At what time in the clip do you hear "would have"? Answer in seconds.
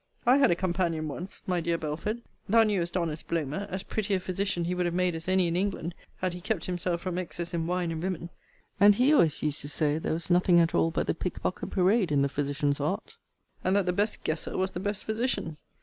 4.73-4.95